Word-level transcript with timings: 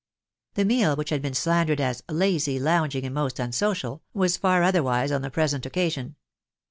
The 0.55 0.65
meal 0.65 0.95
which 0.95 1.11
has 1.11 1.19
been 1.19 1.35
slandered 1.35 1.79
as 1.79 2.01
"lazy, 2.09 2.59
lounging, 2.59 3.05
and 3.05 3.13
most 3.13 3.37
unsocial/' 3.37 3.99
was 4.15 4.35
far 4.35 4.63
otherwise 4.63 5.11
on 5.11 5.21
the 5.21 5.29
present 5.29 5.63
occa 5.63 5.91
sion. 5.91 6.15